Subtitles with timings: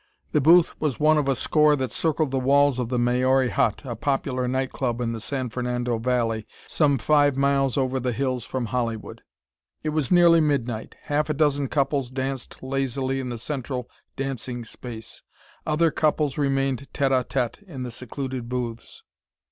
[0.31, 3.83] The booth was one of a score that circled the walls of the "Maori Hut,"
[3.85, 8.43] a popular night club in the San Fernando Valley some five miles over the hills
[8.43, 9.21] from Hollywood.
[9.83, 10.95] It was nearly midnight.
[11.03, 15.21] Half a dozen couples danced lazily in the central dancing space.
[15.67, 19.03] Other couples remained tête à tête in the secluded booths.